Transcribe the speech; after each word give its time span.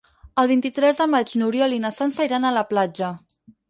El 0.43 0.47
vint-i-tres 0.51 1.03
de 1.03 1.07
maig 1.17 1.35
n'Oriol 1.43 1.79
i 1.79 1.81
na 1.87 1.95
Sança 2.01 2.29
iran 2.33 2.49
a 2.53 2.57
la 2.61 2.69
platja. 2.75 3.17